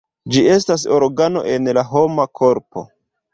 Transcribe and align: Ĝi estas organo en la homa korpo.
Ĝi 0.35 0.41
estas 0.53 0.85
organo 0.95 1.43
en 1.57 1.73
la 1.79 1.85
homa 1.91 2.27
korpo. 2.41 2.87